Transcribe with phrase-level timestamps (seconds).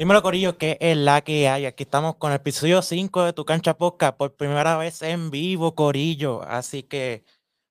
[0.00, 1.66] Dímelo, Corillo, que es la que hay.
[1.66, 5.74] Aquí estamos con el episodio 5 de Tu Cancha Podcast por primera vez en vivo,
[5.74, 6.40] Corillo.
[6.40, 7.22] Así que,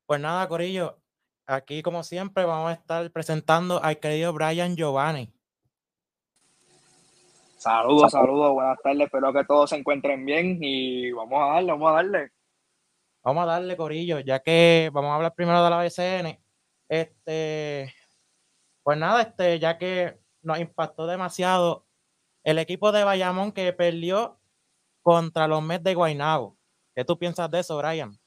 [0.06, 1.00] pues nada, Corillo,
[1.48, 5.34] aquí como siempre vamos a estar presentando al querido Brian Giovanni.
[7.58, 11.90] Saludos, saludos, buenas tardes, espero que todos se encuentren bien y vamos a darle, vamos
[11.90, 12.32] a darle.
[13.24, 16.40] Vamos a darle, Corillo, ya que vamos a hablar primero de la BCN.
[16.90, 17.92] Este,
[18.84, 21.89] pues nada, este, ya que nos impactó demasiado
[22.44, 24.40] el equipo de Bayamón que perdió
[25.02, 26.58] contra los Mets de Guaynabo.
[26.96, 28.18] ¿Qué tú piensas de eso, Brian?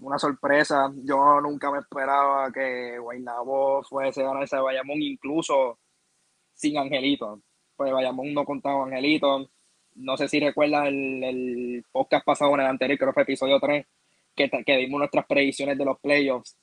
[0.00, 0.92] Una sorpresa.
[1.04, 5.78] Yo nunca me esperaba que Guaynabo fuese a ganar ese Bayamón, incluso
[6.54, 7.42] sin Angelito.
[7.76, 9.50] Pues Bayamón no contaba Angelito.
[9.96, 13.86] No sé si recuerdas el, podcast pasado en el anterior, creo que fue episodio 3,
[14.36, 16.56] que, que dimos nuestras predicciones de los playoffs.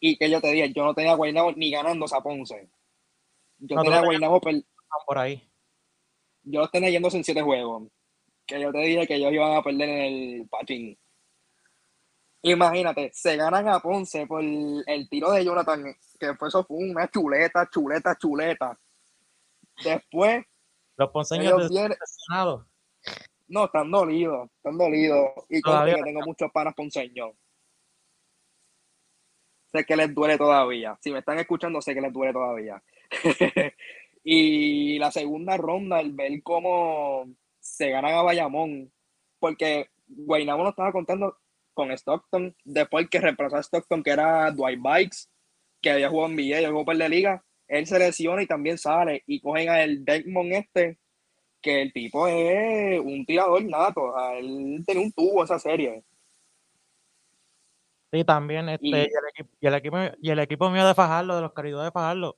[0.00, 2.68] Y que yo te dije, yo no tenía Guaynabo ni ganando a Ponce.
[3.64, 5.48] Yo tenía Guaynabo por ahí.
[6.42, 7.88] Yo los tenía yéndose en siete juegos.
[8.44, 10.98] Que yo te dije que ellos iban a perder en el patín.
[12.42, 17.08] Imagínate, se ganan a Ponce por el tiro de Jonathan, que fue eso fue una
[17.08, 18.76] chuleta, chuleta, chuleta.
[19.84, 20.44] Después.
[20.96, 21.96] Los ponceños vienen...
[23.46, 25.30] No, están dolidos, están dolidos.
[25.48, 27.30] Y como que tengo muchos panas ponceños.
[29.70, 30.98] Sé que les duele todavía.
[31.00, 32.82] Si me están escuchando, sé que les duele todavía.
[34.24, 37.26] y la segunda ronda, el ver cómo
[37.60, 38.92] se ganan a Bayamón,
[39.38, 41.38] porque Guaynabo no estaba contando
[41.74, 45.18] con Stockton, después que reemplazó a Stockton, que era Dwight Bikes,
[45.80, 49.22] que había jugado en NBA, jugó por la liga, él se lesiona y también sale,
[49.26, 50.98] y cogen a el Desmond este,
[51.60, 56.04] que el tipo es un tirador nato, él tenía un tubo esa serie.
[58.12, 61.36] Sí, también, este, y, el equipo, y, el equipo, y el equipo mío de Fajardo,
[61.36, 62.36] de los queridos de Fajardo,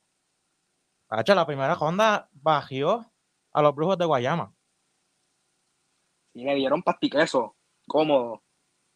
[1.34, 3.04] la primera ronda bajó
[3.52, 4.54] a los brujos de Guayama.
[6.34, 7.56] Y le dieron pastiqueso,
[7.86, 8.42] cómodo.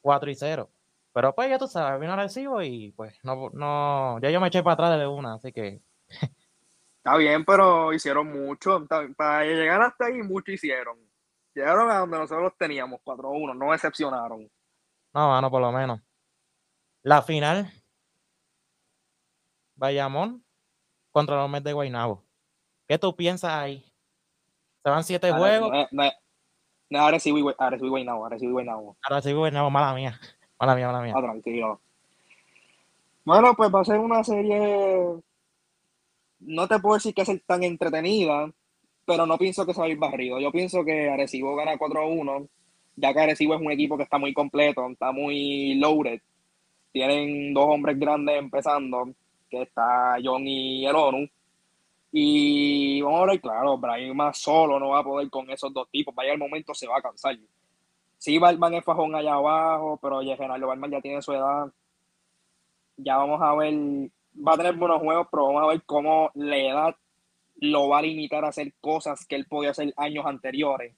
[0.00, 0.70] 4 y 0.
[1.12, 4.62] Pero pues ya tú sabes, vino recibo y pues no, no, ya yo me eché
[4.62, 5.82] para atrás de una, así que.
[6.98, 8.84] Está bien, pero hicieron mucho.
[9.16, 10.98] Para llegar hasta ahí, mucho hicieron.
[11.54, 14.50] Llegaron a donde nosotros teníamos, 4-1, no decepcionaron.
[15.14, 16.00] No, mano, por lo menos.
[17.02, 17.72] La final.
[19.76, 20.44] Bayamón
[21.12, 22.22] contra los Mets de Guaynabo.
[22.86, 23.84] ¿Qué tú piensas ahí?
[24.82, 25.70] ¿Se van siete juegos?
[26.90, 28.96] No, ahora sí, ahora sí Guaynabo, ahora sí Guaynabo.
[29.02, 30.18] Ahora sí Guaynabo, mala mía.
[30.60, 31.14] Mala mía, mala mía.
[31.16, 31.80] Ah, tranquilo.
[33.24, 35.22] Bueno, pues va a ser una serie.
[36.40, 38.50] No te puedo decir que es tan entretenida,
[39.04, 40.40] pero no pienso que se va a ir barrido.
[40.40, 42.48] Yo pienso que Arecibo gana 4-1,
[42.96, 46.20] ya que Arecibo es un equipo que está muy completo, está muy loaded.
[46.90, 49.12] Tienen dos hombres grandes empezando
[49.48, 51.28] que está John y el ONU.
[52.12, 55.88] Y vamos a ver, claro, Brian más solo no va a poder con esos dos
[55.90, 56.14] tipos.
[56.14, 57.36] Vaya el momento, se va a cansar.
[58.18, 61.70] Sí, Balman es fajón allá abajo, pero ya Genaro Balman ya tiene su edad.
[62.96, 63.74] Ya vamos a ver,
[64.36, 66.96] va a tener buenos juegos, pero vamos a ver cómo la edad
[67.60, 70.94] lo va a limitar a hacer cosas que él podía hacer años anteriores.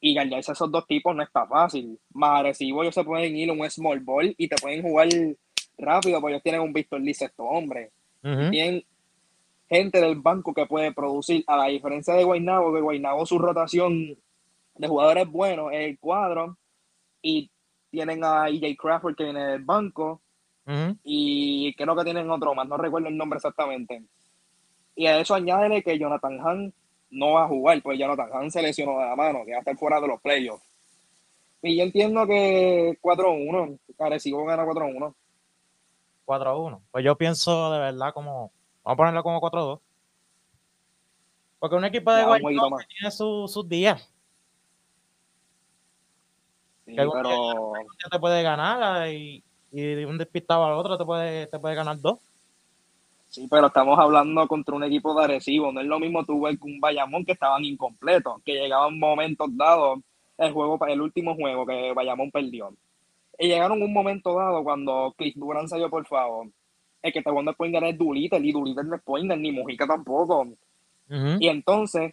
[0.00, 1.98] Y ganarse a esos dos tipos no está fácil.
[2.12, 5.08] Más agresivo, ellos se pueden ir un small ball y te pueden jugar
[5.78, 7.90] rápido, porque ellos tienen un Víctor Liz estos hombres.
[8.20, 8.84] Tienen
[9.68, 14.16] gente del banco que puede producir, a la diferencia de Guaynabo, que Guaynabo su rotación
[14.74, 16.56] de jugadores buenos es el cuadro,
[17.22, 17.50] y
[17.90, 20.20] tienen a EJ Crawford que viene del banco,
[21.02, 24.02] y creo que tienen otro más, no recuerdo el nombre exactamente.
[24.94, 26.74] Y a eso añádele que Jonathan Hahn
[27.10, 29.60] no va a jugar, pues Jonathan Hahn se lesionó de la mano, que va a
[29.60, 30.66] estar fuera de los playoffs.
[31.62, 35.14] Y yo entiendo que 4-1, Arecibo gana 4-1.
[36.28, 36.82] 4 a 1.
[36.90, 38.52] Pues yo pienso de verdad como.
[38.84, 39.80] Vamos a ponerlo como 4 a 2.
[41.58, 44.12] Porque un equipo de Guaynabo tiene sus días.
[46.84, 47.72] Sí, pero...
[48.10, 52.18] te puede ganar y, y un despistado al otro te puede, te puede ganar dos.
[53.30, 55.72] Sí, pero estamos hablando contra un equipo de Arecibo.
[55.72, 59.48] No es lo mismo tú ver que un Bayamón que estaban incompletos, que llegaban momentos
[59.56, 60.00] dados
[60.36, 62.72] el juego, el último juego que Bayamón perdió.
[63.38, 66.48] Y llegaron un momento dado cuando Chris Duran salió, por favor.
[67.00, 70.48] El que te pueden ganar es Duliter, y Duliter no es ni Mujica tampoco.
[71.08, 72.12] Y entonces,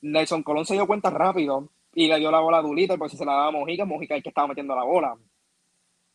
[0.00, 3.16] Nelson Colón se dio cuenta rápido y le dio la bola a Duliter, porque si
[3.18, 5.16] se la daba a Mujica, Mujica es el que estaba metiendo la bola.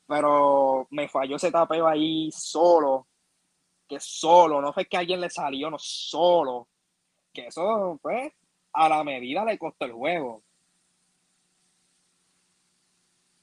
[0.07, 3.05] Pero me falló ese tapeo ahí solo,
[3.87, 6.67] que solo, no fue que alguien le salió, no solo.
[7.31, 8.33] Que eso, pues,
[8.73, 10.41] a la medida le costó el juego.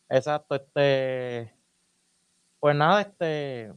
[0.09, 1.53] Exacto, este.
[2.61, 3.73] Pues nada, este.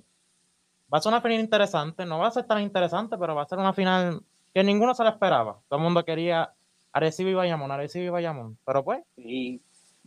[0.93, 2.05] Va a ser una final interesante.
[2.05, 4.21] No va a ser tan interesante, pero va a ser una final
[4.53, 5.61] que ninguno se lo esperaba.
[5.67, 6.53] Todo el mundo quería
[6.91, 8.57] Arecibo y Bayamón, Arecibo y Bayamón.
[8.65, 9.03] Pero pues.
[9.17, 9.61] Y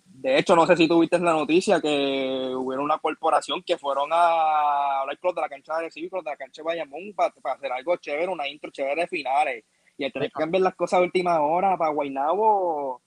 [0.06, 5.00] de hecho, no sé si tuviste la noticia que hubo una corporación que fueron a
[5.00, 7.34] hablar con de la cancha de Arecibo y con de la cancha de Bayamón para,
[7.54, 9.64] hacer algo chévere, una intro chévere de finales.
[9.96, 13.00] Y el tener que cambiar las cosas a última hora para Guaynabo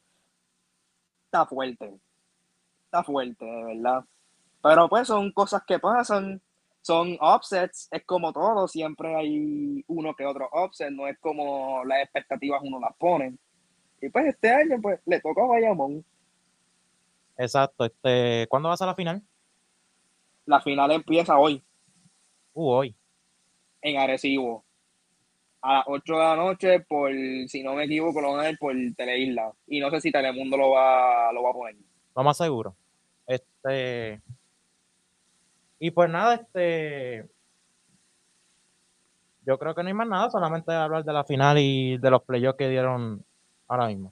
[1.26, 2.00] está fuerte.
[2.88, 4.04] Está fuerte, de verdad.
[4.64, 6.42] Pero pues son cosas que pasan
[6.88, 12.02] son offsets, es como todo, siempre hay uno que otro offset, no es como las
[12.02, 13.36] expectativas uno las pone.
[14.02, 16.06] Y pues este año pues le tocó a Bayamón.
[17.38, 19.22] Exacto, este, ¿cuándo va a la final?
[20.46, 21.62] La final empieza hoy.
[22.54, 22.96] Uh, hoy.
[23.82, 24.64] En Arecibo.
[25.62, 27.12] A las 8 de la noche, por,
[27.50, 29.52] si no me equivoco, lo van a ver por Teleisla.
[29.68, 31.76] Y no sé si Telemundo lo va, lo va a poner.
[32.18, 32.76] Lo más seguro.
[33.28, 34.20] Este,
[35.78, 37.30] y pues nada, este.
[39.46, 42.24] Yo creo que no hay más nada, solamente hablar de la final y de los
[42.24, 43.24] playoffs que dieron
[43.68, 44.12] ahora mismo.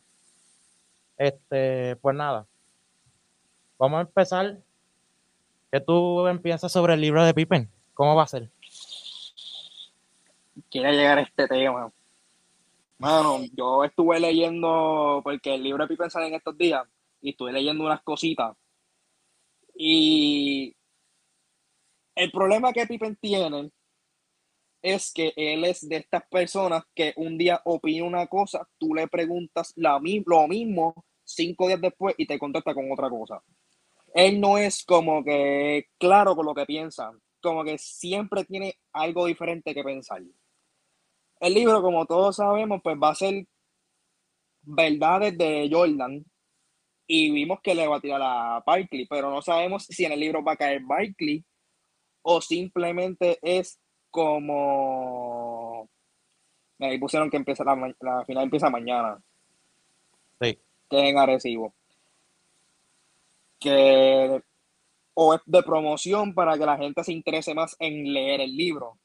[1.17, 2.45] Este, pues nada.
[3.79, 4.59] Vamos a empezar.
[5.71, 7.67] ¿Qué tú piensas sobre el libro de Pippen?
[7.95, 8.51] ¿Cómo va a ser?
[10.69, 11.91] Quiere llegar a este tema.
[12.99, 16.87] Mano, yo estuve leyendo, porque el libro de Pippen sale en estos días,
[17.21, 18.55] y estuve leyendo unas cositas.
[19.75, 20.75] Y
[22.15, 23.71] el problema que Pippen tiene
[24.81, 29.07] es que él es de estas personas que un día opina una cosa, tú le
[29.07, 33.41] preguntas la, lo mismo cinco días después y te contesta con otra cosa.
[34.13, 39.25] Él no es como que claro con lo que piensa, como que siempre tiene algo
[39.25, 40.21] diferente que pensar.
[41.39, 43.45] El libro, como todos sabemos, pues va a ser
[44.61, 46.25] verdades de Jordan
[47.07, 50.19] y vimos que le va a tirar a Barkley, pero no sabemos si en el
[50.19, 51.43] libro va a caer Barkley
[52.21, 53.79] o simplemente es
[54.09, 55.87] como
[56.79, 59.21] ahí pusieron que empieza la, la, final empieza mañana.
[60.41, 60.59] Sí.
[60.89, 61.73] Que en Arecibo.
[63.59, 64.41] Que
[65.13, 68.97] o es de promoción para que la gente se interese más en leer el libro.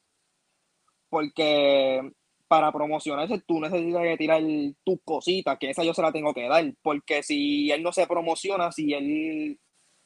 [1.09, 2.11] Porque
[2.51, 4.43] para promocionarse tú necesitas que tirar
[4.83, 8.05] tus cositas que esa yo se la tengo que dar porque si él no se
[8.07, 9.57] promociona si él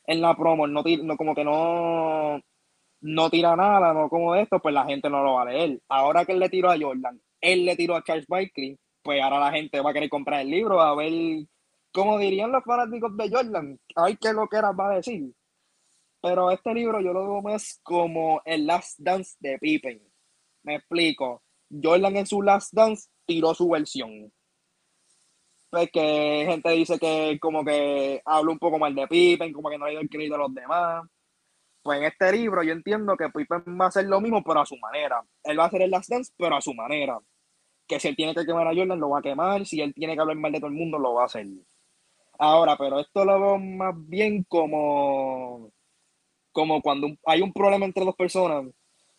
[0.05, 2.39] en la promo no, no como que no
[3.01, 5.79] no tira nada, no como esto, pues la gente no lo va a leer.
[5.89, 9.39] Ahora que él le tiró a Jordan, él le tiró a Charles Barkley, pues ahora
[9.39, 11.13] la gente va a querer comprar el libro, a ver,
[11.93, 15.31] como dirían los fanáticos de Jordan, ay, qué lo que era va a decir.
[16.19, 20.01] Pero este libro yo lo veo más como el Last Dance de Pippen.
[20.63, 21.44] Me explico.
[21.69, 24.31] Jordan en su Last Dance tiró su versión.
[25.69, 29.77] Pues que gente dice que como que habla un poco mal de Pippen, como que
[29.77, 31.03] no le dio el crédito a los demás
[31.85, 34.65] pues en este libro yo entiendo que Pippen va a hacer lo mismo, pero a
[34.65, 35.23] su manera.
[35.43, 37.19] Él va a hacer el Last Dance, pero a su manera.
[37.87, 39.67] Que si él tiene que quemar a Jordan, lo va a quemar.
[39.67, 41.45] Si él tiene que hablar mal de todo el mundo, lo va a hacer.
[42.39, 45.71] Ahora, pero esto lo veo más bien como,
[46.51, 48.65] como cuando hay un problema entre dos personas.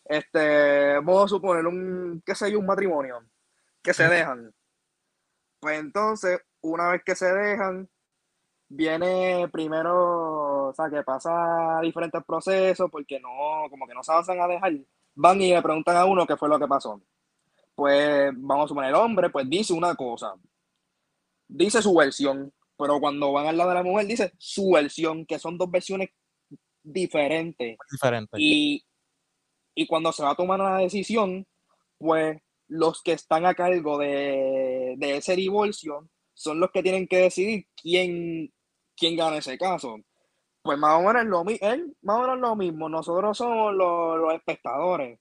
[0.08, 3.25] Este, vamos a suponer un, qué sé yo, un matrimonio,
[3.82, 4.53] que se dejan.
[5.61, 7.88] Pues entonces, una vez que se dejan,
[8.69, 14.41] viene primero, o sea, que pasa diferentes procesos porque no, como que no se avanzan
[14.41, 14.73] a dejar,
[15.14, 17.00] van y le preguntan a uno qué fue lo que pasó.
[17.75, 20.35] Pues vamos a suponer, el hombre, pues dice una cosa,
[21.49, 25.38] dice su versión, pero cuando van al lado de la mujer dice su versión, que
[25.38, 26.11] son dos versiones
[26.83, 27.76] diferentes.
[27.90, 28.40] Diferentes.
[28.40, 28.86] Y,
[29.76, 31.47] y cuando se va a tomar una decisión,
[31.99, 37.18] pues los que están a cargo de, de ese divorcio son los que tienen que
[37.18, 38.52] decidir quién,
[38.97, 39.99] quién gana ese caso.
[40.62, 42.88] Pues más o menos lo, él, más o menos lo mismo.
[42.88, 45.21] Nosotros somos los, espectadores.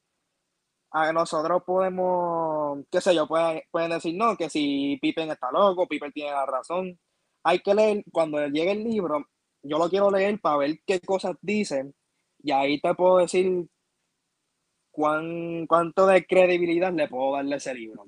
[0.92, 5.88] A nosotros podemos, qué sé yo, pueden, pueden decir no, que si Pippen está loco,
[5.88, 6.98] Pippen tiene la razón.
[7.44, 9.26] Hay que leer, cuando llegue el libro,
[9.64, 11.94] yo lo quiero leer para ver qué cosas dicen
[12.44, 13.68] y ahí te puedo decir
[14.96, 18.06] cuán, cuánto de credibilidad le puedo darle a ese libro.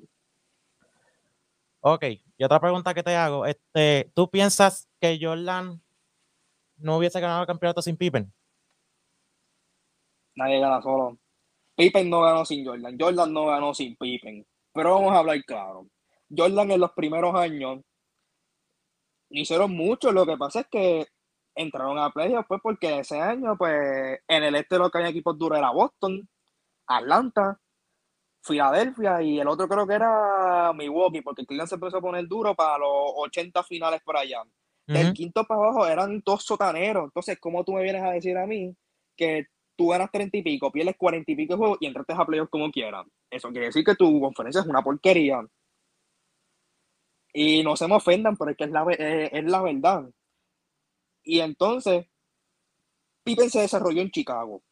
[1.82, 2.04] Ok,
[2.38, 5.82] y otra pregunta que te hago, este, ¿tú piensas que Jordan
[6.78, 8.34] no hubiese ganado el campeonato sin Pippen?
[10.36, 11.18] Nadie gana solo.
[11.76, 14.46] Pippen no ganó sin Jordan, Jordan no ganó sin Pippen.
[14.74, 15.88] Pero vamos a hablar claro.
[16.36, 17.82] Jordan en los primeros años
[19.30, 21.08] hicieron mucho, lo que pasa es que
[21.54, 25.38] entraron a playoffs pues porque ese año pues en el este lo que había equipos
[25.38, 26.28] duros era Boston,
[26.88, 27.60] Atlanta,
[28.42, 32.56] Filadelfia y el otro creo que era Milwaukee, porque Cleveland se empezó a poner duro
[32.56, 34.44] para los 80 finales por allá.
[34.88, 37.06] Del quinto para abajo eran dos sotaneros.
[37.06, 38.74] Entonces, ¿cómo tú me vienes a decir a mí
[39.18, 42.26] que tú ganas 30 y pico, pierdes 40 y pico de juegos y entraste a
[42.26, 43.06] playoffs como quieras?
[43.30, 45.46] Eso quiere decir que tu conferencia es una porquería.
[47.34, 50.10] Y no se me ofendan, pero es que es la, es la verdad.
[51.22, 52.08] Y entonces,
[53.26, 54.64] Pippen se desarrolló en Chicago,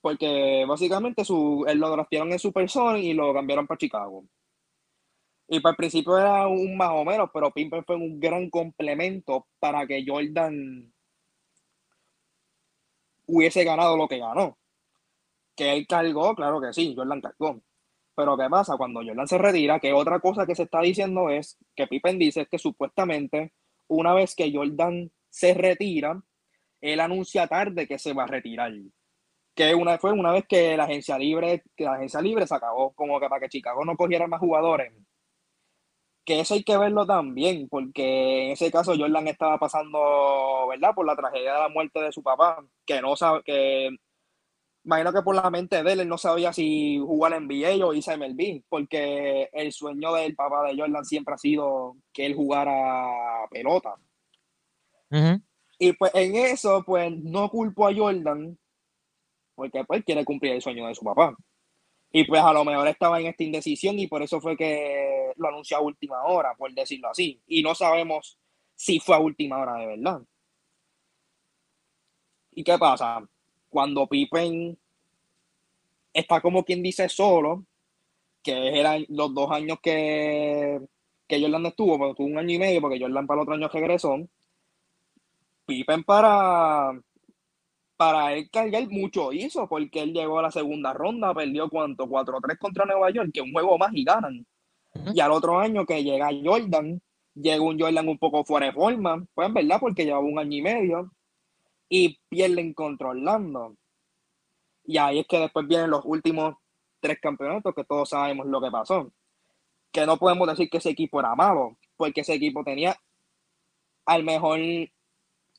[0.00, 4.24] porque básicamente su, él lo draftearon en Super Sonic y lo cambiaron para Chicago.
[5.48, 9.48] Y para el principio era un más o menos, pero Pippen fue un gran complemento
[9.58, 10.92] para que Jordan
[13.26, 14.58] hubiese ganado lo que ganó.
[15.56, 17.60] Que él cargó, claro que sí, Jordan cargó.
[18.14, 18.76] Pero ¿qué pasa?
[18.76, 22.46] Cuando Jordan se retira, que otra cosa que se está diciendo es que Pippen dice
[22.46, 23.52] que supuestamente
[23.88, 26.22] una vez que Jordan se retira,
[26.80, 28.72] él anuncia tarde que se va a retirar.
[29.60, 32.94] Que una, fue una vez que la agencia libre, que la agencia libre se acabó,
[32.94, 34.90] como que para que Chicago no cogiera más jugadores.
[36.24, 40.94] Que eso hay que verlo también, porque en ese caso Jordan estaba pasando, ¿verdad?
[40.94, 43.90] Por la tragedia de la muerte de su papá, que no sabe, que
[44.82, 47.92] imagino que por la mente de él, él no sabía si jugar en NBA o
[47.92, 52.34] irse a MLB, porque el sueño del papá de Jordan siempre ha sido que él
[52.34, 53.94] jugara pelota.
[55.78, 58.56] Y pues en eso, pues no culpo a Jordan,
[59.60, 61.36] porque pues quiere cumplir el sueño de su papá.
[62.10, 65.48] Y pues a lo mejor estaba en esta indecisión y por eso fue que lo
[65.48, 67.42] anunció a última hora, por decirlo así.
[67.46, 68.38] Y no sabemos
[68.74, 70.22] si fue a última hora de verdad.
[72.52, 73.22] ¿Y qué pasa?
[73.68, 74.78] Cuando Pippen
[76.14, 77.66] está como quien dice solo,
[78.42, 80.80] que eran los dos años que,
[81.28, 83.68] que Jordan estuvo, pero tuvo un año y medio, porque Jordan para el otro año
[83.68, 84.16] regresó
[85.66, 86.98] Pippen para,
[88.00, 92.56] para él cargar mucho hizo, porque él llegó a la segunda ronda, perdió cuánto, 4-3
[92.56, 94.46] contra Nueva York, que un juego más y ganan.
[95.12, 97.02] Y al otro año que llega Jordan,
[97.34, 100.56] llega un Jordan un poco fuera de forma, pues en verdad, porque llevaba un año
[100.56, 101.12] y medio,
[101.90, 103.76] y pierden controlando.
[104.86, 106.54] Y ahí es que después vienen los últimos
[107.00, 109.12] tres campeonatos, que todos sabemos lo que pasó.
[109.92, 112.96] Que no podemos decir que ese equipo era malo, porque ese equipo tenía
[114.06, 114.58] al mejor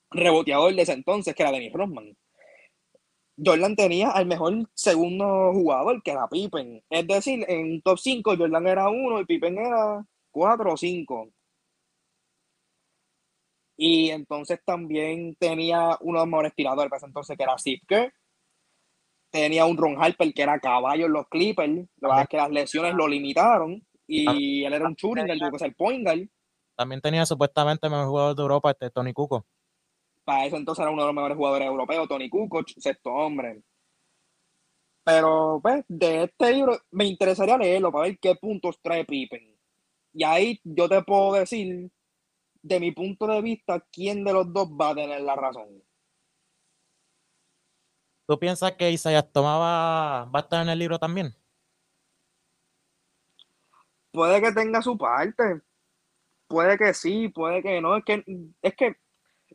[0.09, 2.17] reboteador de ese entonces, que era Dennis Rodman.
[3.43, 6.83] Jordan tenía al mejor segundo jugador, que era Pippen.
[6.89, 11.29] Es decir, en top 5 Jordan era uno y Pippen era 4 o 5.
[13.77, 18.13] Y entonces también tenía uno de los mejores tiradores entonces, que era Zipker.
[19.31, 21.87] Tenía un Ron Harper que era caballo en los Clippers.
[21.97, 23.81] La verdad es que las lesiones lo limitaron.
[24.05, 26.27] Y él era un shooting, que ser point guard.
[26.75, 29.45] También tenía supuestamente el mejor jugador de Europa, este Tony Cuco
[30.23, 33.63] para eso entonces era uno de los mejores jugadores europeos, Tony Kukoc, sexto hombre.
[35.03, 39.57] Pero, pues, de este libro me interesaría leerlo para ver qué puntos trae Pippen.
[40.13, 41.89] Y ahí yo te puedo decir,
[42.61, 45.83] de mi punto de vista, quién de los dos va a tener la razón.
[48.27, 51.35] ¿Tú piensas que Isaiah Tomaba va a estar en el libro también?
[54.11, 55.61] Puede que tenga su parte.
[56.47, 57.97] Puede que sí, puede que no.
[57.97, 58.23] Es que,
[58.61, 58.95] es que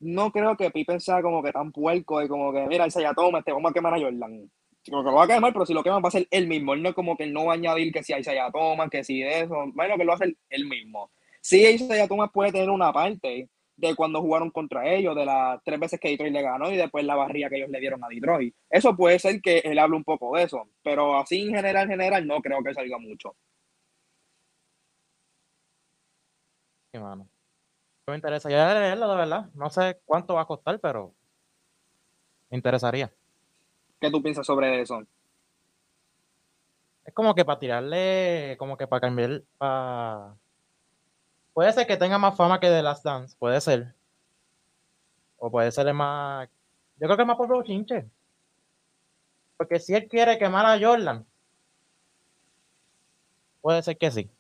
[0.00, 3.38] no creo que Pippen sea como que tan puerco y como que, mira, ya toma,
[3.38, 4.50] este, vamos a quemar a Jordan.
[4.88, 6.74] Como que lo va a quemar, pero si lo queman va a ser él mismo.
[6.74, 9.22] Él no es como que no va a añadir que si Isaiah toma, que si
[9.22, 9.64] eso.
[9.74, 11.10] Bueno, que lo va a hacer él mismo.
[11.40, 15.78] Sí, Isaiah Thomas puede tener una parte de cuando jugaron contra ellos, de las tres
[15.78, 18.54] veces que Detroit le ganó y después la barría que ellos le dieron a Detroit.
[18.70, 22.26] Eso puede ser que él hable un poco de eso, pero así en general, general,
[22.26, 23.36] no creo que salga mucho.
[26.92, 27.28] Sí, mano
[28.06, 29.46] me interesa ya leerlo, de verdad.
[29.54, 31.12] No sé cuánto va a costar, pero
[32.50, 33.12] me interesaría.
[34.00, 35.02] ¿Qué tú piensas sobre eso?
[37.04, 39.42] Es como que para tirarle, como que para cambiar,
[41.52, 43.94] Puede ser que tenga más fama que The Last Dance, puede ser.
[45.38, 46.48] O puede ser más...
[46.98, 48.06] Yo creo que es más por chinche.
[49.56, 51.25] Porque si él quiere quemar a Jordan,
[53.62, 54.30] puede ser que sí.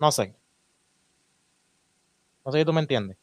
[0.00, 0.34] No sé.
[2.44, 3.16] No sé si tú me entiendes.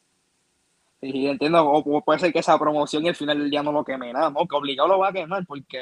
[1.00, 1.68] Sí, entiendo.
[1.68, 4.30] O puede ser que esa promoción y al final del día no lo queme nada,
[4.30, 4.46] ¿no?
[4.46, 5.80] Que obligado lo va a quemar porque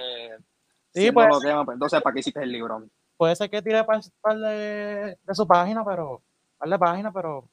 [0.93, 2.85] sí, si no lo quema, pues entonces ¿para qué hiciste el libro?
[3.17, 6.23] Puede ser que tire par, par de, de, su página, pero
[6.57, 7.47] par de página, pero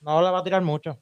[0.00, 0.98] no le va a tirar mucho.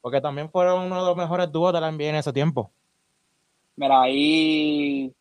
[0.00, 2.72] Porque también fueron uno de los mejores dúos de la NBA en ese tiempo.
[3.76, 5.14] Mira, ahí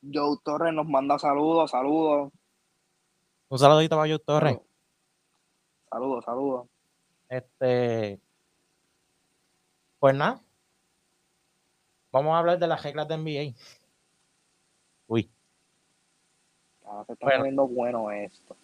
[0.00, 2.32] Joe Torres nos manda saludos, saludos.
[3.52, 4.58] Un saludito para Joe Torres.
[5.90, 6.66] Saludos, saludos.
[7.28, 8.18] Este.
[10.00, 10.40] Pues nada.
[12.10, 13.54] Vamos a hablar de las reglas de NBA.
[15.06, 15.28] Uy.
[16.86, 17.68] Ah, se está bueno.
[17.68, 18.56] bueno esto.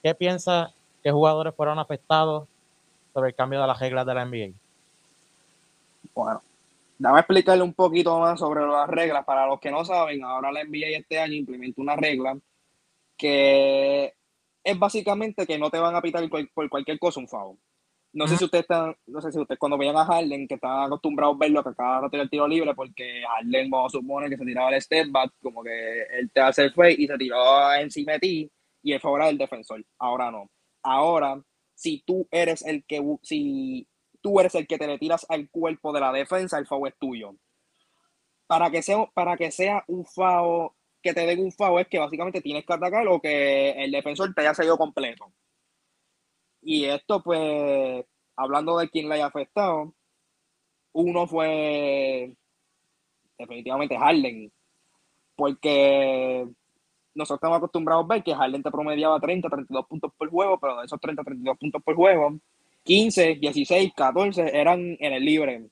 [0.00, 2.46] ¿Qué piensa que jugadores fueron afectados
[3.12, 4.52] sobre el cambio de las reglas de la NBA?
[6.14, 6.40] Bueno,
[6.98, 9.24] Dame explicarle un poquito más sobre las reglas.
[9.24, 12.38] Para los que no saben, ahora la NBA este año implementa una regla
[13.22, 14.14] que
[14.64, 17.56] es básicamente que no te van a pitar por cualquier cosa un foul.
[18.14, 20.86] No sé si ustedes están, no sé si ustedes cuando veían a Harden, que están
[20.86, 24.44] acostumbrados a verlo, que de tirar el tiro libre, porque Harden no supone que se
[24.44, 28.14] tiraba el step back, como que él te hace el fake y se tiró encima
[28.14, 28.52] de ti
[28.82, 29.82] y el favor del defensor.
[29.98, 30.50] Ahora no.
[30.82, 31.40] Ahora,
[31.74, 33.88] si tú eres el que, si
[34.20, 36.98] tú eres el que te le tiras al cuerpo de la defensa, el foul es
[36.98, 37.36] tuyo.
[38.48, 41.98] Para que sea, para que sea un foul, que te den un foul, es que
[41.98, 45.32] básicamente tienes que atacar o que el defensor te haya salido completo.
[46.62, 48.04] Y esto, pues,
[48.36, 49.94] hablando de quién le haya afectado,
[50.92, 52.34] uno fue
[53.38, 54.52] definitivamente Harden,
[55.34, 56.46] porque
[57.14, 60.78] nosotros estamos acostumbrados a ver que Harden te promediaba 30, 32 puntos por juego, pero
[60.78, 62.38] de esos 30, 32 puntos por juego,
[62.84, 65.66] 15, 16, 14 eran en el libre.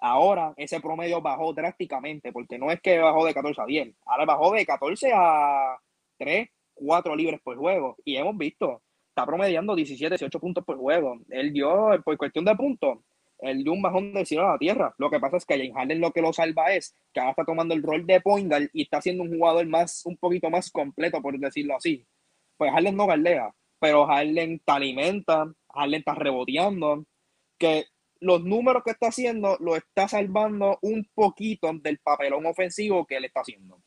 [0.00, 4.24] Ahora ese promedio bajó drásticamente, porque no es que bajó de 14 a 10, ahora
[4.24, 5.78] bajó de 14 a
[6.18, 7.96] 3, 4 libres por juego.
[8.04, 11.18] Y hemos visto está promediando 17, 18 puntos por juego.
[11.28, 12.98] Él dio, por cuestión de puntos,
[13.40, 14.94] él dio un bajón del cielo a la tierra.
[14.98, 17.44] Lo que pasa es que James Harden lo que lo salva es que ahora está
[17.44, 20.70] tomando el rol de point guard y está siendo un jugador más, un poquito más
[20.70, 22.06] completo, por decirlo así.
[22.56, 27.04] Pues Harden no galdea, pero Harden te alimenta, Harden está reboteando,
[27.58, 27.86] que
[28.20, 33.24] los números que está haciendo lo está salvando un poquito del papelón ofensivo que él
[33.24, 33.82] está haciendo.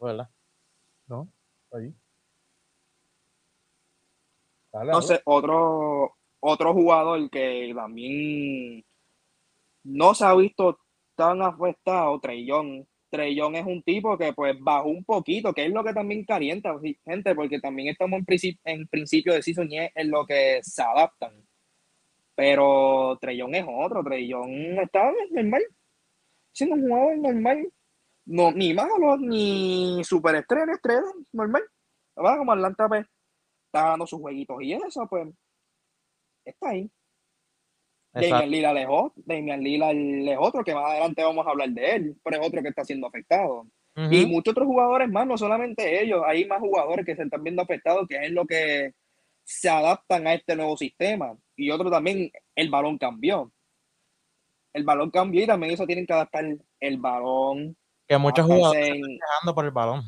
[0.00, 0.28] ¿Verdad?
[1.06, 1.28] ¿No?
[1.70, 1.94] Ahí.
[4.72, 8.84] Entonces, otro, otro jugador que también
[9.84, 10.78] no se ha visto
[11.14, 12.88] tan afectado, Trellón.
[13.10, 16.74] Trellón es un tipo que pues bajó un poquito, que es lo que también calienta,
[17.04, 21.46] gente, porque también estamos en, principio, en principio de season en lo que se adaptan.
[22.42, 25.62] Pero Trellón es otro, Trellón está normal,
[26.50, 27.72] siendo un jugador normal,
[28.24, 31.62] no, ni malo, ni superestrella, estrella, normal.
[32.16, 33.06] Como Atlanta pues,
[33.66, 35.28] está dando sus jueguitos y eso, pues
[36.44, 36.90] está ahí.
[38.12, 42.16] Damian es otro, Damian Lillard es otro que más adelante vamos a hablar de él,
[42.24, 43.68] pero es otro que está siendo afectado.
[44.10, 47.62] Y muchos otros jugadores más, no solamente ellos, hay más jugadores que se están viendo
[47.62, 48.94] afectados, que es lo que
[49.44, 51.36] se adaptan a este nuevo sistema.
[51.56, 53.52] Y otro también, el balón cambió.
[54.72, 56.44] El balón cambió y también eso tienen que adaptar
[56.80, 57.76] el balón.
[58.08, 60.02] Que muchos jugadores están dejando por el balón.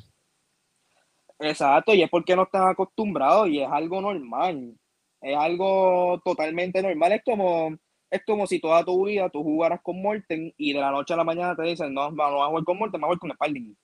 [1.38, 4.74] Exacto, y es porque no están acostumbrados y es algo normal.
[5.20, 7.12] Es algo totalmente normal.
[7.12, 7.76] Es como,
[8.10, 11.16] es como si toda tu vida tú jugaras con Morten y de la noche a
[11.16, 13.32] la mañana te dicen, no, no vas a jugar con Morten, vas a jugar con
[13.32, 13.76] Spalding.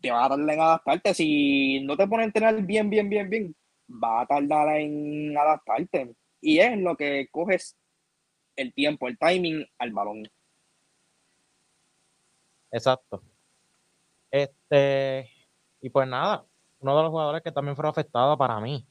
[0.00, 1.14] Te va a tardar en adaptarte.
[1.14, 3.54] Si no te ponen a entrenar bien, bien, bien, bien,
[3.88, 6.14] va a tardar en adaptarte.
[6.40, 7.76] Y es lo que coges
[8.56, 10.28] el tiempo, el timing al balón.
[12.70, 13.22] Exacto.
[14.30, 15.30] Este,
[15.80, 16.44] y pues nada,
[16.80, 18.86] uno de los jugadores que también fue afectado para mí.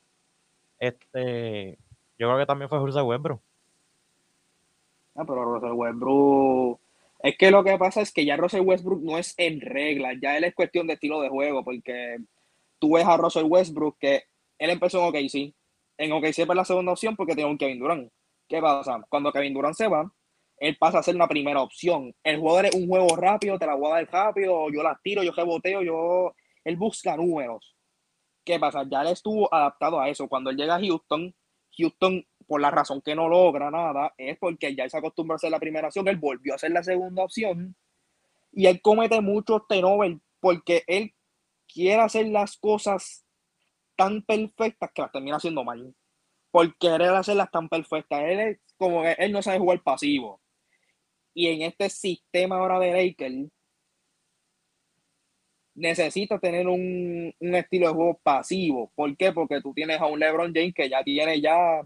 [0.79, 1.77] Este,
[2.17, 3.41] yo creo que también fue Russell Westbrook.
[5.15, 6.79] Ah, pero Russell Westbrook.
[7.19, 10.37] Es que lo que pasa es que ya Russell Westbrook no es en regla, ya
[10.37, 12.17] él es cuestión de estilo de juego, porque
[12.79, 14.23] tú ves a Russell Westbrook que
[14.57, 15.55] él empezó en OKC.
[15.97, 18.11] En OKC fue la segunda opción porque tenía un Kevin Durant.
[18.47, 19.05] ¿Qué pasa?
[19.09, 20.11] Cuando Kevin Durant se va,
[20.57, 22.13] él pasa a ser una primera opción.
[22.23, 25.23] El jugador es un juego rápido, te la voy a dar rápido, yo las tiro,
[25.23, 26.33] yo reboteo, yo.
[26.63, 27.75] Él busca números.
[28.43, 28.83] ¿Qué pasa?
[28.89, 30.27] Ya él estuvo adaptado a eso.
[30.27, 31.33] Cuando él llega a Houston,
[31.77, 35.59] Houston, por la razón que no logra nada, es porque ya se acostumbró a la
[35.59, 37.75] primera opción, él volvió a hacer la segunda opción
[38.51, 41.13] y él comete muchos turnovers porque él
[41.71, 43.26] quiere hacer las cosas
[43.97, 45.93] tan perfectas que las termina haciendo mal.
[46.51, 48.21] Por querer hacerlas tan perfectas.
[48.21, 50.39] Él es como que él no sabe jugar pasivo.
[51.33, 53.49] Y en este sistema ahora de Lakers,
[55.77, 58.91] necesita tener un, estilo de juego pasivo.
[58.95, 59.31] ¿Por qué?
[59.31, 61.81] Porque tú tienes a un LeBron James que ya tiene ya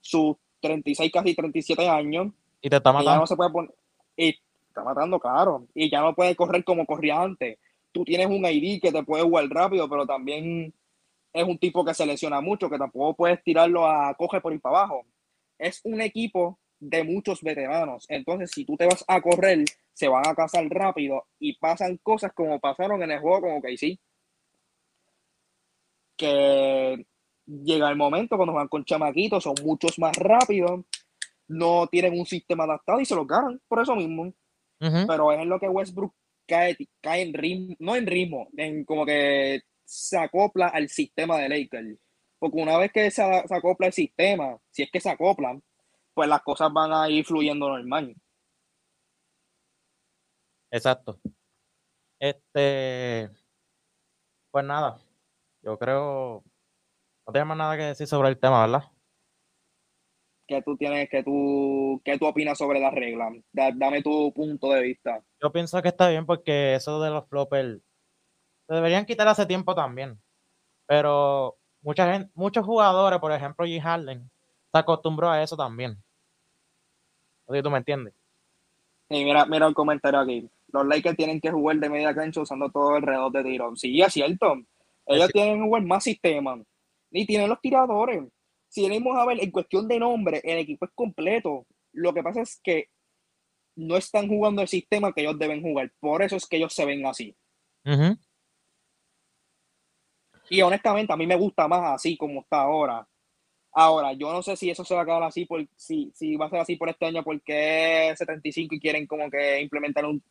[0.00, 2.32] sus 36, casi 37 años.
[2.60, 3.16] Y te está matando.
[3.16, 3.70] Y no se puede poner.
[4.16, 4.36] Y
[4.68, 5.66] está matando, claro.
[5.74, 7.58] Y ya no puede correr como corría antes.
[7.92, 10.74] Tú tienes un ID que te puede jugar rápido, pero también
[11.36, 14.60] es un tipo que se lesiona mucho, que tampoco puedes tirarlo a coge por ir
[14.60, 15.06] para abajo.
[15.58, 18.06] Es un equipo de muchos veteranos.
[18.08, 22.32] Entonces, si tú te vas a correr, se van a casar rápido y pasan cosas
[22.32, 24.00] como pasaron en el juego que sí.
[26.16, 27.06] Que
[27.46, 30.84] llega el momento cuando van con chamaquitos, son muchos más rápidos,
[31.48, 34.32] no tienen un sistema adaptado y se los ganan por eso mismo.
[34.78, 36.14] Pero es en lo que Westbrook
[36.46, 41.48] cae, cae en ritmo, no en ritmo, en como que se acopla al sistema de
[41.48, 41.98] Lakers.
[42.38, 45.62] Porque una vez que se, se acopla el sistema, si es que se acoplan,
[46.12, 48.14] pues las cosas van a ir fluyendo normal.
[50.70, 51.18] Exacto.
[52.18, 53.30] Este,
[54.50, 54.98] pues nada,
[55.62, 56.42] yo creo,
[57.26, 58.84] no tengo más nada que decir sobre el tema, ¿verdad?
[60.46, 63.34] ¿Qué tú tienes, que tú, qué tú opinas sobre las reglas?
[63.52, 65.22] dame tu punto de vista.
[65.42, 67.82] Yo pienso que está bien porque eso de los floppers
[68.74, 70.18] deberían quitar hace tiempo también.
[70.86, 73.80] Pero mucha gente, muchos jugadores, por ejemplo, G.
[73.80, 74.30] Harden,
[74.72, 75.96] se acostumbró a eso también.
[77.46, 78.14] Oye, ¿tú me entiendes?
[79.08, 80.48] Sí, mira, mira el comentario aquí.
[80.72, 83.76] Los Lakers tienen que jugar de media cancha usando todo el de tiro.
[83.76, 84.56] Sí, es cierto.
[85.06, 86.58] Ellos tienen que jugar más sistema.
[87.10, 88.24] Ni tienen los tiradores
[88.68, 91.66] si venimos a ver en cuestión de nombre, el equipo es completo.
[91.92, 92.90] Lo que pasa es que
[93.74, 95.90] no están jugando el sistema que ellos deben jugar.
[95.98, 97.34] Por eso es que ellos se ven así.
[100.50, 103.06] Y honestamente, a mí me gusta más así como está ahora.
[103.72, 106.46] Ahora, yo no sé si eso se va a quedar así, por, si, si va
[106.46, 110.22] a ser así por este año, porque es 75 y quieren como que implementar un,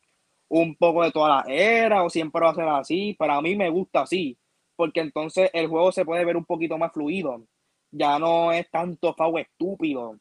[0.48, 3.14] un poco de toda la era, o siempre va a ser así.
[3.14, 4.38] Para mí me gusta así,
[4.76, 7.46] porque entonces el juego se puede ver un poquito más fluido
[7.90, 10.18] ya no es tanto FAU estúpido.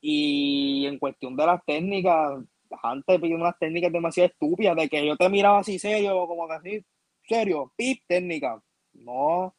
[0.00, 2.42] Y en cuestión de las técnicas,
[2.82, 6.54] antes pidió unas técnicas demasiado estúpidas, de que yo te miraba así serio, como que
[6.54, 6.84] así,
[7.24, 8.60] serio, pip, técnica.
[9.04, 9.54] No.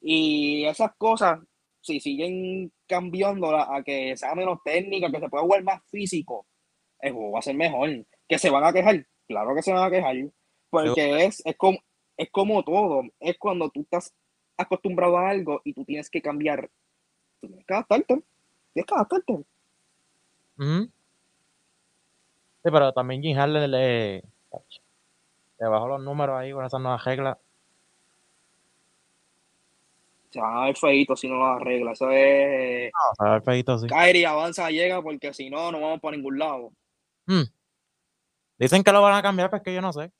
[0.00, 1.40] Y esas cosas,
[1.80, 6.46] si siguen cambiando a que sea menos técnica, que se pueda jugar más físico,
[7.00, 8.06] el juego va a ser mejor.
[8.28, 10.16] Que se van a quejar, claro que se van a quejar,
[10.70, 11.78] porque es, es, como,
[12.16, 14.12] es como todo, es cuando tú estás
[14.56, 16.68] acostumbrado a algo y tú tienes que cambiar.
[17.40, 18.22] Tú tienes que adaptarte.
[18.74, 19.44] Tienes que adaptarte.
[22.64, 24.24] Sí, pero también Jim Harley le,
[25.58, 27.38] le bajó los números ahí con esas nuevas reglas.
[30.30, 31.92] Se van a ver feitos si no lo arregla.
[31.92, 32.90] Eso es.
[32.92, 33.86] No, se va a ver feito, sí.
[33.86, 36.72] Kairi avanza, llega, porque si no, no vamos para ningún lado.
[37.26, 37.44] Hmm.
[38.58, 40.10] Dicen que lo van a cambiar, pero es que yo no sé.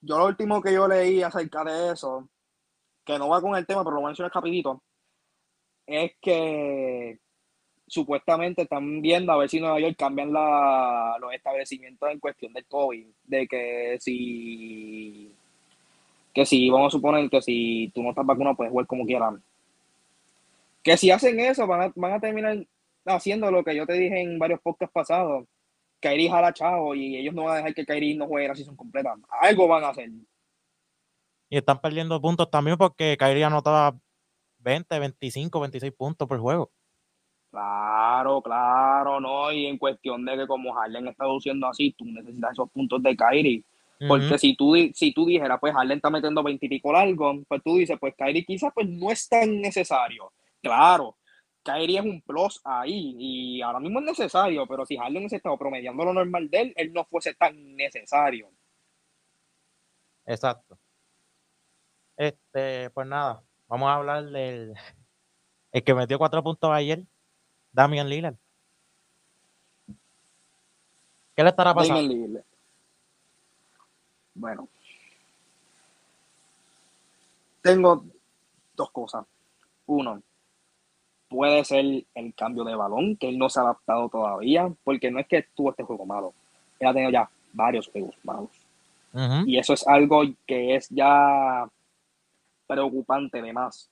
[0.00, 2.28] Yo lo último que yo leí acerca de eso
[3.06, 4.82] que no va con el tema, pero lo menciono rapidito,
[5.86, 7.20] es que
[7.86, 12.66] supuestamente están viendo a ver si Nueva York cambian la, los establecimientos en cuestión del
[12.66, 15.35] COVID, de que si
[16.36, 19.36] que si vamos a suponer que si tú no estás vacunado puedes jugar como quieras.
[20.82, 22.58] Que si hacen eso van a, van a terminar
[23.06, 25.46] haciendo lo que yo te dije en varios podcasts pasados.
[25.98, 28.76] Kairi jala chavo y ellos no van a dejar que Kairi no juegue la season
[28.76, 29.14] completa.
[29.40, 30.10] Algo van a hacer
[31.48, 33.96] y están perdiendo puntos también porque Kyrie anotaba
[34.58, 36.70] 20, 25, 26 puntos por juego.
[37.50, 42.52] Claro, claro, no, y en cuestión de que como Harden está luciendo así, tú necesitas
[42.52, 43.62] esos puntos de Kyrie.
[43.98, 47.62] Porque si tú si tú dijeras, pues Harden está metiendo 20 y pico largo, pues
[47.62, 50.32] tú dices, pues Kyrie quizás pues no es tan necesario.
[50.60, 51.16] Claro,
[51.62, 55.56] Kyrie es un plus ahí y ahora mismo es necesario, pero si Harden se estado
[55.56, 58.50] promediando lo normal de él, él no fuese tan necesario.
[60.26, 60.78] Exacto.
[62.16, 64.74] Este, pues nada, vamos a hablar del
[65.72, 67.02] el que metió cuatro puntos ayer,
[67.72, 68.36] Damian Lillard.
[71.34, 72.42] ¿Qué le estará pasando?
[74.36, 74.68] Bueno,
[77.62, 78.04] tengo
[78.76, 79.24] dos cosas.
[79.86, 80.22] Uno,
[81.28, 85.18] puede ser el cambio de balón, que él no se ha adaptado todavía, porque no
[85.18, 86.34] es que tuvo este juego malo,
[86.78, 88.50] él ha tenido ya varios juegos malos.
[89.46, 91.66] Y eso es algo que es ya
[92.66, 93.90] preocupante de más.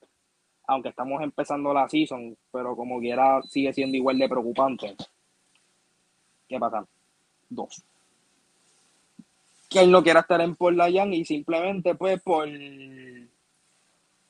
[0.66, 4.94] Aunque estamos empezando la season, pero como quiera sigue siendo igual de preocupante.
[6.46, 6.84] ¿Qué pasa?
[7.48, 7.82] Dos.
[9.74, 12.48] Que él no quiera estar en Portland y simplemente pues por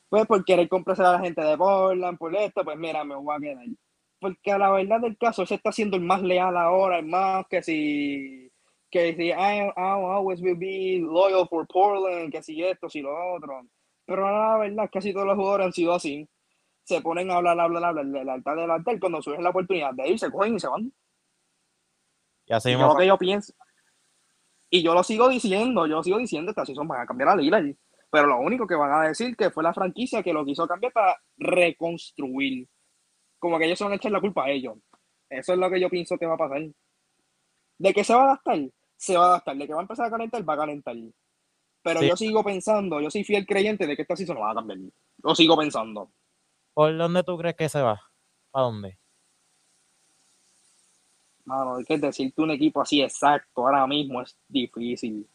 [0.09, 3.35] pues por querer complacer a la gente de Portland, por esto, pues mira, me voy
[3.35, 3.65] a quedar.
[4.19, 7.05] Porque a la verdad del caso, él se está haciendo el más leal ahora, el
[7.05, 8.51] más que si
[8.89, 13.35] que si I, I always will be loyal for Portland, que si esto, si lo
[13.35, 13.67] otro.
[14.05, 16.27] Pero la verdad, casi todos los jugadores han sido así.
[16.83, 18.99] Se ponen a hablar, hablar, hablar del altar.
[18.99, 20.93] Cuando surge la oportunidad de ir, se cogen y se van.
[22.45, 23.53] Y así es lo que yo pienso.
[24.75, 27.37] Y yo lo sigo diciendo, yo sigo diciendo que así son, van a cambiar la
[27.37, 27.63] liga.
[28.11, 30.91] Pero lo único que van a decir que fue la franquicia que lo quiso cambiar
[30.91, 32.67] para reconstruir.
[33.39, 34.75] Como que ellos se van a echar la culpa a ellos.
[35.29, 36.61] Eso es lo que yo pienso que va a pasar.
[37.77, 38.59] ¿De qué se va a adaptar?
[38.97, 39.55] Se va a adaptar.
[39.55, 40.49] ¿De que va a empezar a calentar?
[40.49, 40.95] Va a calentar.
[41.81, 44.55] Pero yo sigo pensando, yo soy fiel creyente de que esta season no va a
[44.55, 44.79] cambiar.
[45.23, 46.11] Lo sigo pensando.
[46.73, 48.01] ¿Por dónde tú crees que se va?
[48.51, 48.99] ¿A dónde?
[51.45, 55.27] Mano, es que decirte un equipo así exacto ahora mismo es difícil.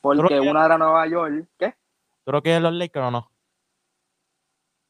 [0.00, 1.46] Porque una era Nueva York.
[1.58, 1.74] ¿Qué?
[2.24, 3.30] ¿Tú lo quieres los Lakers o no?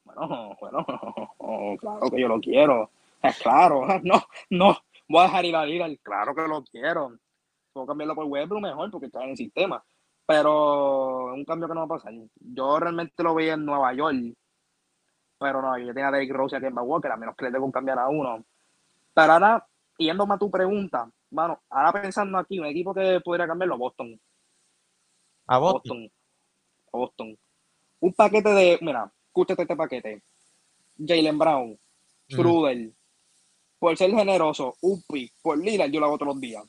[0.05, 0.87] Bueno, bueno,
[1.79, 2.91] claro que yo lo quiero.
[3.23, 4.77] Es claro, no, no,
[5.09, 7.17] voy a dejar ir a Liga, claro que lo quiero.
[7.73, 9.83] puedo cambiarlo por Westbrook mejor porque está en el sistema.
[10.27, 12.15] Pero es un cambio que no va a pasar.
[12.37, 14.35] Yo realmente lo veía en Nueva York.
[15.39, 17.53] Pero no, yo tenía a Derrick Rose y a Kemba Walker, a menos que le
[17.53, 18.43] tengo que cambiar a uno.
[19.13, 19.67] Pero ahora,
[19.99, 24.21] yendo más a tu pregunta, bueno, ahora pensando aquí, un equipo que podría cambiarlo, Boston.
[25.47, 26.11] A Boston.
[26.93, 27.39] Boston.
[28.01, 30.23] Un paquete de, mira, escúchate este paquete.
[30.97, 31.79] Jalen Brown,
[32.31, 32.93] Schroeder,
[33.79, 36.65] por ser generoso, Upi, por Lillard, yo lo hago todos los días.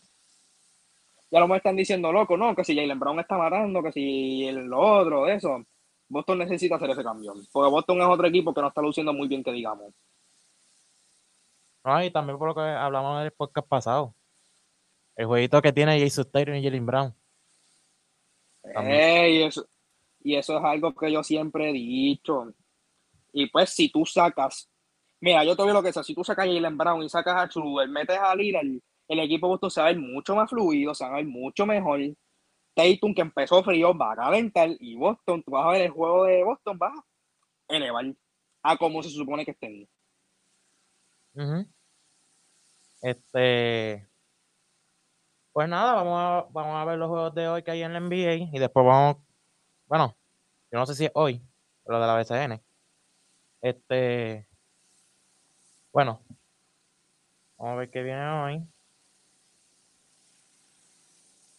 [1.31, 4.45] Ya lo me están diciendo, loco, no, que si Jalen Brown está matando, que si
[4.45, 5.63] el, otro, eso.
[6.07, 7.33] Boston necesita hacer ese cambio.
[7.51, 9.93] Porque Boston es otro equipo que no está luciendo muy bien, que digamos.
[11.85, 14.15] No, y también por lo que hablamos en el podcast pasado.
[15.15, 17.15] El jueguito que tiene Jason Taylor y Jalen Brown.
[18.63, 19.67] y, eso,
[20.21, 22.51] y eso es algo que yo siempre he dicho.
[23.31, 24.67] Y pues si tú sacas,
[25.21, 27.35] mira, yo te veo lo que sea, si tú sacas a Jalen Brown y sacas
[27.35, 28.65] a Schroeder, metes a Lillard,
[29.07, 31.67] el equipo Boston se va a ver mucho más fluido, se va a ver mucho
[31.67, 31.99] mejor.
[32.73, 36.25] Tatum, que empezó frío, va a calentar y Boston, tú vas a ver el juego
[36.25, 38.05] de Boston, va a elevar
[38.63, 39.87] a como se supone que estén.
[43.05, 44.03] Este.
[45.53, 47.99] Pues nada, vamos a, vamos a ver los juegos de hoy que hay en la
[47.99, 49.17] NBA y después vamos.
[49.85, 50.15] Bueno,
[50.71, 51.39] yo no sé si es hoy,
[51.85, 52.59] lo de la BCN.
[53.61, 54.47] Este.
[55.93, 56.19] Bueno,
[57.59, 58.53] vamos a ver qué viene hoy.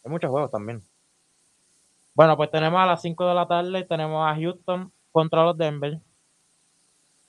[0.03, 0.83] Hay muchos juegos también.
[2.13, 5.97] Bueno, pues tenemos a las 5 de la tarde, tenemos a Houston contra los Denver.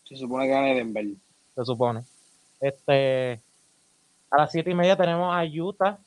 [0.02, 1.06] Se supone que gane Denver.
[1.54, 2.02] Se supone.
[2.60, 3.40] Este,
[4.30, 5.98] a las 7 y media tenemos a Utah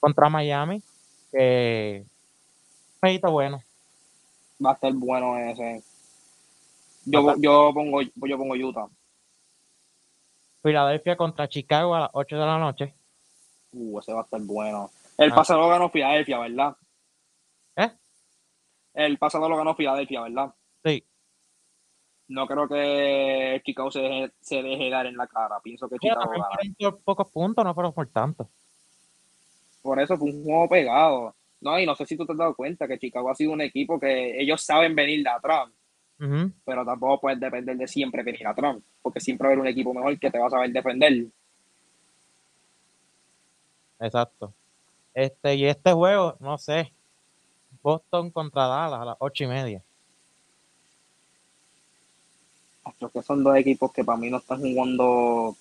[0.00, 0.82] contra Miami.
[1.30, 2.04] Que
[3.02, 3.62] un bueno.
[4.64, 5.82] Va a estar bueno ese.
[7.04, 8.86] Yo, yo, pongo, yo pongo Utah.
[10.62, 12.94] Filadelfia contra Chicago a las 8 de la noche.
[13.72, 14.90] Uh, ese va a estar bueno.
[15.18, 15.34] El ah.
[15.34, 16.76] pasado ganó Filadelfia, ¿verdad?
[17.76, 17.90] ¿Eh?
[18.94, 20.54] El pasado lo ganó Filadelfia, ¿verdad?
[20.84, 21.04] Sí.
[22.32, 25.60] No creo que Chicago se deje, se deje dar en la cara.
[25.62, 28.48] Pienso que Chicago va a pocos puntos, no fueron por tanto.
[29.82, 31.34] Por eso fue un juego pegado.
[31.60, 33.60] No, y no sé si tú te has dado cuenta que Chicago ha sido un
[33.60, 35.68] equipo que ellos saben venir de atrás.
[36.64, 38.78] Pero tampoco puedes depender de siempre venir atrás.
[39.02, 41.26] Porque siempre va a haber un equipo mejor que te va a saber defender.
[44.00, 44.54] Exacto.
[45.12, 46.92] Este, y este juego, no sé,
[47.82, 49.82] Boston contra Dallas a las ocho y media.
[52.98, 55.56] Creo que son dos equipos que para mí no están jugando,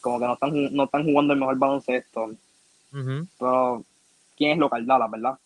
[0.00, 2.30] como que no están, no están jugando el mejor baloncesto.
[3.38, 3.84] Pero,
[4.36, 4.86] ¿quién es local?
[4.86, 5.38] Dallas, ¿verdad?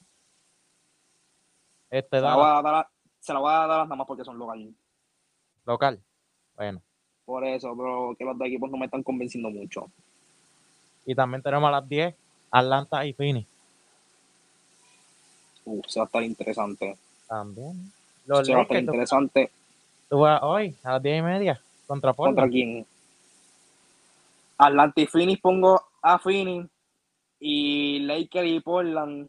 [1.91, 2.63] Este se, Dallas.
[2.63, 2.89] La a
[3.21, 4.75] se la voy a dar nada más porque son local.
[5.65, 6.01] Local,
[6.57, 6.83] bueno.
[7.25, 9.91] Por eso, pero que los dos equipos no me están convenciendo mucho.
[11.05, 12.15] Y también tenemos a las 10
[12.51, 13.47] Atlanta y Phoenix.
[15.65, 16.97] Uh, se va a estar interesante.
[17.27, 17.93] También.
[18.27, 19.51] Los se va a estar interesante.
[20.09, 22.39] Tú vas hoy a las 10 y media contra Portland.
[22.39, 22.87] ¿Contra quién?
[24.57, 26.69] Atlanta y Phoenix pongo a Phoenix
[27.41, 29.29] y Lakers y Portland.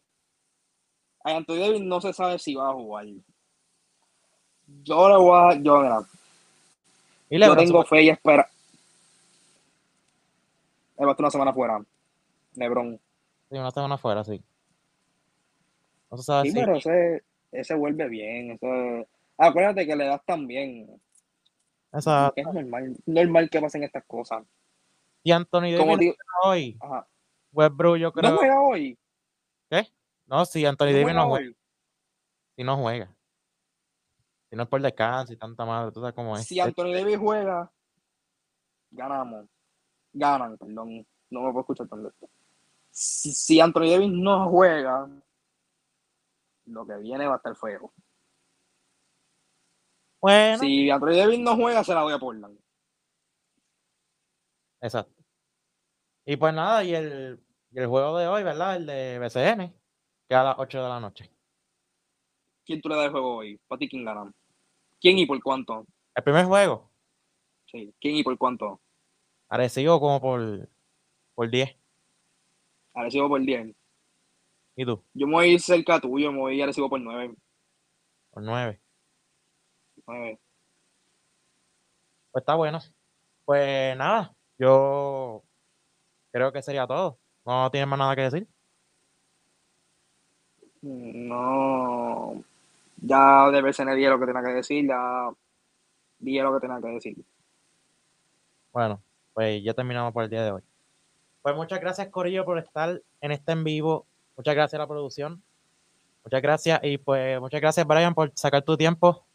[1.23, 3.05] A Anthony Davis no se sabe si va a jugar.
[4.83, 5.55] Yo le voy a.
[5.61, 6.05] Yo,
[7.29, 8.49] ¿Y yo tengo fe y espera.
[10.97, 11.81] Él va a estar una semana fuera.
[12.55, 12.99] Lebron.
[13.49, 14.41] Sí, una semana afuera, sí.
[16.11, 18.51] No se sabe sí, pero ese, ese vuelve bien.
[18.51, 19.07] Ese...
[19.39, 21.01] Acuérdate que le das también.
[21.91, 22.33] Exacto.
[22.35, 24.45] Es normal, normal que pasen estas cosas.
[25.23, 26.77] Y Anthony Davis no hoy.
[26.79, 27.07] Ajá.
[27.51, 28.31] Westbrook, yo creo.
[28.31, 28.99] ¿No juega hoy?
[29.69, 29.87] ¿Qué?
[30.27, 31.55] No, si Anthony Davis no juega.
[32.55, 33.15] Si no juega.
[34.49, 36.45] Si no es por descanso y tanta madre, tú sabes cómo es.
[36.45, 37.71] Si Anthony Davis juega,
[38.91, 39.47] ganamos.
[40.13, 41.07] Ganan, perdón.
[41.29, 42.29] No me puedo escuchar tan esto
[42.91, 45.09] si, Anthony Davis no juega,
[46.65, 47.93] lo que viene va a estar fuego.
[50.21, 50.59] Bueno.
[50.59, 52.57] Si Anthony Davis no juega, se la voy a Portland.
[54.81, 55.23] Exacto.
[56.25, 57.39] Y pues nada, y el,
[57.73, 58.75] el juego de hoy, ¿verdad?
[58.75, 59.73] El de BCN,
[60.27, 61.31] que a las 8 de la noche.
[62.65, 63.59] ¿Quién tú le das el juego hoy?
[63.67, 64.31] ¿Para ti quién gana?
[65.01, 65.85] ¿Quién y por cuánto?
[66.13, 66.89] El primer juego.
[67.65, 68.79] Sí, ¿quién y por cuánto?
[69.47, 70.69] Arecibo como por,
[71.33, 71.75] por 10.
[72.93, 73.75] Arecibo por 10.
[74.75, 75.03] ¿Y tú?
[75.13, 77.35] Yo me voy a ir cerca tuyo, me voy a Arecibo por 9.
[78.31, 78.79] Por 9.
[80.09, 80.39] 9.
[82.31, 82.79] Pues está bueno.
[83.45, 85.43] Pues nada, yo
[86.31, 87.17] creo que sería todo.
[87.45, 88.47] ¿No tienes más nada que decir?
[90.81, 92.43] No.
[92.97, 95.29] Ya debe ser día lo que tenga que decir, ya
[96.19, 97.17] dije lo que tenga que decir.
[98.71, 99.01] Bueno,
[99.33, 100.61] pues ya terminamos por el día de hoy.
[101.41, 104.05] Pues muchas gracias, Corillo, por estar en este en vivo.
[104.35, 105.41] Muchas gracias a la producción.
[106.23, 106.79] Muchas gracias.
[106.83, 109.25] Y pues muchas gracias, Brian, por sacar tu tiempo.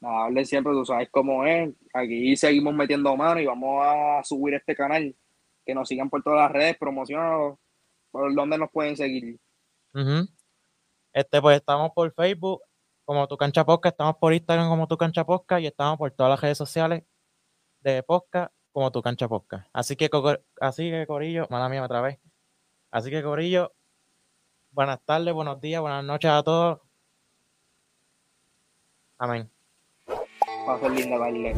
[0.00, 1.70] Nada, hable siempre, tú sabes cómo es.
[1.92, 5.14] Aquí seguimos metiendo mano y vamos a subir este canal.
[5.64, 7.58] Que nos sigan por todas las redes, promocionados,
[8.10, 9.38] por donde nos pueden seguir.
[11.12, 12.62] Este, pues estamos por Facebook
[13.04, 16.30] como Tu Cancha Podcast, estamos por Instagram como Tu Cancha Podcast y estamos por todas
[16.30, 17.02] las redes sociales
[17.80, 19.68] de podcast como Tu Cancha Podcast.
[19.72, 20.08] Así que,
[20.60, 22.18] así que Corillo, mala mía otra vez.
[22.90, 23.72] Así que Corillo,
[24.70, 26.80] buenas tardes, buenos días, buenas noches a todos.
[29.18, 29.59] Amén.
[30.66, 31.54] Paso linda, baile.